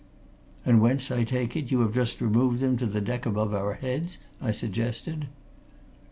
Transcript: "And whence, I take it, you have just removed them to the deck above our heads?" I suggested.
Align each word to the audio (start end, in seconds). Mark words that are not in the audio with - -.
"And 0.65 0.81
whence, 0.81 1.11
I 1.11 1.23
take 1.23 1.55
it, 1.55 1.69
you 1.69 1.81
have 1.81 1.93
just 1.93 2.21
removed 2.21 2.59
them 2.59 2.75
to 2.77 2.87
the 2.87 3.01
deck 3.01 3.27
above 3.27 3.53
our 3.53 3.75
heads?" 3.75 4.17
I 4.41 4.51
suggested. 4.51 5.27